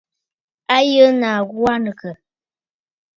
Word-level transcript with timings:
A 0.75 0.77
yə 0.91 1.05
nàa 1.21 1.39
ghu 1.49 1.61
aa 1.71 1.77
nɨ 1.83 1.91
àkə̀? 1.93 2.13